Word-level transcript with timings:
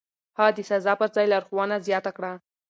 هغه 0.37 0.51
د 0.57 0.59
سزا 0.69 0.93
پر 0.99 1.07
ځای 1.15 1.25
لارښوونه 1.31 1.75
زياته 1.87 2.11
کړه. 2.17 2.31